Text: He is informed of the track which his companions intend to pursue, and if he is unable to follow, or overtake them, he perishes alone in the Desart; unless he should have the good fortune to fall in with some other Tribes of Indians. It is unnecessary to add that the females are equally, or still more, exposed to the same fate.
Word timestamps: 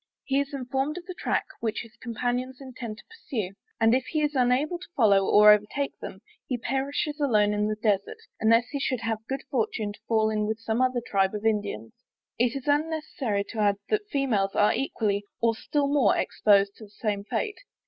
He 0.23 0.39
is 0.39 0.51
informed 0.51 0.97
of 0.97 1.05
the 1.05 1.13
track 1.13 1.45
which 1.59 1.81
his 1.81 1.95
companions 1.97 2.57
intend 2.59 2.97
to 2.97 3.03
pursue, 3.05 3.53
and 3.79 3.93
if 3.93 4.03
he 4.05 4.23
is 4.23 4.33
unable 4.33 4.79
to 4.79 4.87
follow, 4.95 5.27
or 5.29 5.51
overtake 5.51 5.95
them, 5.99 6.21
he 6.47 6.57
perishes 6.57 7.19
alone 7.19 7.53
in 7.53 7.67
the 7.67 7.75
Desart; 7.75 8.17
unless 8.39 8.69
he 8.69 8.79
should 8.79 9.01
have 9.01 9.19
the 9.19 9.37
good 9.37 9.43
fortune 9.51 9.93
to 9.93 9.99
fall 10.07 10.31
in 10.31 10.47
with 10.47 10.57
some 10.59 10.81
other 10.81 11.01
Tribes 11.05 11.35
of 11.35 11.45
Indians. 11.45 11.93
It 12.39 12.55
is 12.55 12.67
unnecessary 12.67 13.43
to 13.49 13.59
add 13.59 13.75
that 13.89 13.99
the 14.01 14.09
females 14.09 14.55
are 14.55 14.73
equally, 14.73 15.23
or 15.39 15.53
still 15.55 15.87
more, 15.87 16.17
exposed 16.17 16.77
to 16.77 16.85
the 16.85 16.89
same 16.89 17.23
fate. 17.23 17.59